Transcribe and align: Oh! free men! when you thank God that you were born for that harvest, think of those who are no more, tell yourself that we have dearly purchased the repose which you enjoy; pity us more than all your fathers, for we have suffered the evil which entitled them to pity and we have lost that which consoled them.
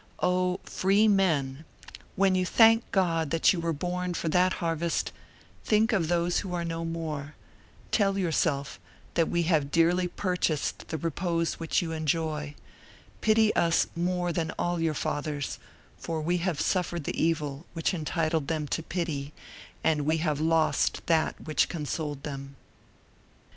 Oh! 0.23 0.59
free 0.63 1.07
men! 1.07 1.63
when 2.15 2.33
you 2.33 2.43
thank 2.43 2.91
God 2.91 3.29
that 3.29 3.53
you 3.53 3.59
were 3.59 3.71
born 3.71 4.15
for 4.15 4.29
that 4.29 4.53
harvest, 4.53 5.11
think 5.63 5.93
of 5.93 6.07
those 6.07 6.39
who 6.39 6.55
are 6.55 6.65
no 6.65 6.83
more, 6.83 7.35
tell 7.91 8.17
yourself 8.17 8.79
that 9.13 9.29
we 9.29 9.43
have 9.43 9.69
dearly 9.69 10.07
purchased 10.07 10.87
the 10.87 10.97
repose 10.97 11.59
which 11.59 11.83
you 11.83 11.91
enjoy; 11.91 12.55
pity 13.21 13.55
us 13.55 13.85
more 13.95 14.33
than 14.33 14.49
all 14.57 14.79
your 14.81 14.95
fathers, 14.95 15.59
for 15.99 16.19
we 16.19 16.37
have 16.37 16.59
suffered 16.59 17.03
the 17.03 17.23
evil 17.23 17.67
which 17.73 17.93
entitled 17.93 18.47
them 18.47 18.67
to 18.69 18.81
pity 18.81 19.33
and 19.83 20.07
we 20.07 20.17
have 20.17 20.39
lost 20.41 21.05
that 21.05 21.39
which 21.41 21.69
consoled 21.69 22.23
them. 22.23 22.55